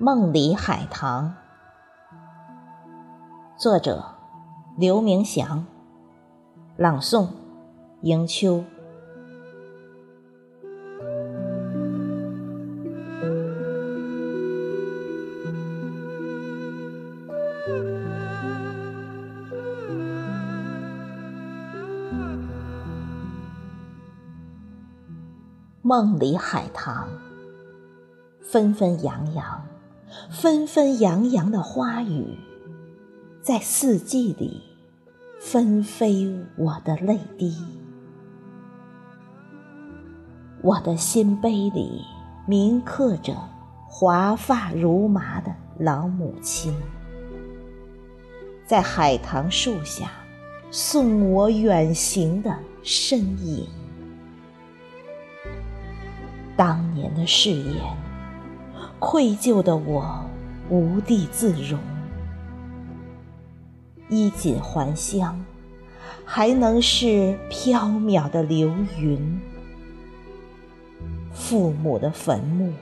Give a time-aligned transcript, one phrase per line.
[0.00, 1.34] 梦里海棠，
[3.56, 4.04] 作者
[4.76, 5.66] 刘明祥，
[6.76, 7.26] 朗诵
[8.02, 8.62] 迎秋。
[25.82, 27.08] 梦里海棠，
[28.40, 29.60] 纷纷扬扬，
[30.30, 32.38] 纷纷扬扬的花语，
[33.42, 34.62] 在四季里
[35.40, 37.56] 纷飞我的泪滴。
[40.60, 42.02] 我的心碑里
[42.46, 43.34] 铭刻着
[43.86, 46.74] 华发如麻的老母亲，
[48.66, 50.10] 在海棠树下
[50.70, 53.66] 送我远行的身影。
[56.56, 57.96] 当年的誓言，
[58.98, 60.24] 愧疚的我
[60.68, 61.78] 无地自容。
[64.08, 65.44] 衣锦还乡，
[66.24, 69.40] 还能是飘渺的流云。
[71.32, 72.72] 父母的坟墓，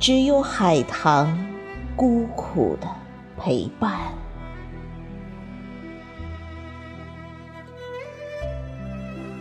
[0.00, 1.38] 只有海棠
[1.94, 2.88] 孤苦的
[3.36, 3.98] 陪伴。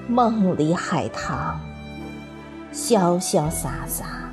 [0.08, 1.60] 梦里海棠。
[2.74, 4.27] 潇潇洒洒，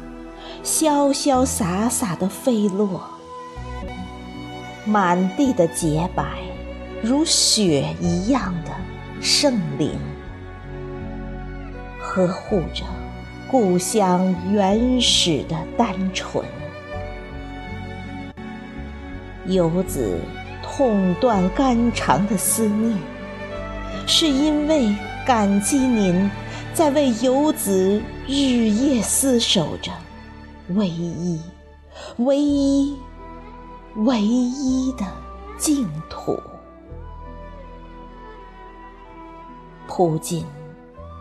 [0.64, 3.02] 潇潇洒洒的飞落，
[4.86, 6.24] 满地的洁白，
[7.02, 8.70] 如雪一样的
[9.20, 9.90] 圣灵，
[12.00, 12.82] 呵护着
[13.50, 16.42] 故乡原始的单纯。
[19.44, 20.18] 游子
[20.62, 22.96] 痛断肝肠的思念，
[24.06, 26.30] 是因为感激您。
[26.72, 29.92] 在为游子日夜厮守着
[30.70, 31.38] 唯一、
[32.16, 32.96] 唯一、
[33.96, 35.04] 唯一的
[35.58, 36.40] 净土，
[39.86, 40.44] 扑进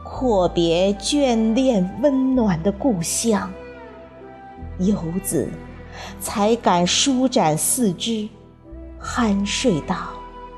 [0.03, 3.51] 阔别眷恋温暖的故乡，
[4.79, 5.49] 游子
[6.21, 8.29] 才敢舒展四肢，
[9.01, 9.97] 酣睡到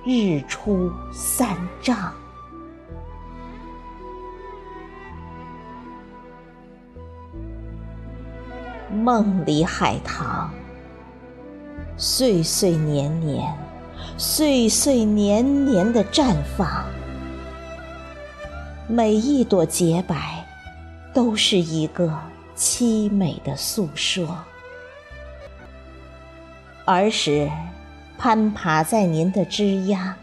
[0.06, 2.14] 日出三丈。
[9.06, 10.50] 梦里海棠，
[11.96, 13.56] 岁岁年年，
[14.18, 16.84] 岁岁年年的绽放。
[18.88, 20.44] 每一朵洁白，
[21.14, 22.18] 都是一个
[22.58, 24.40] 凄美的诉说。
[26.86, 27.48] 儿时，
[28.18, 30.16] 攀爬在您的枝桠，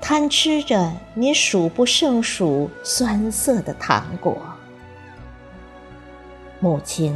[0.00, 4.38] 贪吃着您数不胜数酸涩的糖果。
[6.60, 7.14] 母亲。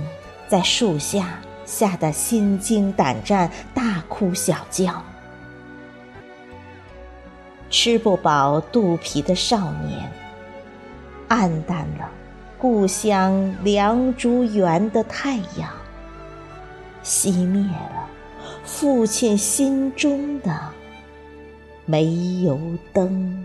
[0.55, 5.03] 在树下吓得心惊胆战，大哭小叫。
[7.69, 10.09] 吃不饱肚皮的少年，
[11.27, 12.09] 暗淡了
[12.57, 15.69] 故乡梁竹园的太阳，
[17.03, 18.09] 熄灭了
[18.63, 20.57] 父亲心中的
[21.85, 22.61] 煤油
[22.93, 23.45] 灯。